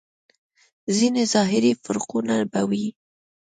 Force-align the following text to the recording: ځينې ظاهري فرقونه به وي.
ځينې 0.95 1.23
ظاهري 1.33 1.71
فرقونه 1.83 2.35
به 2.51 2.61
وي. 2.69 2.85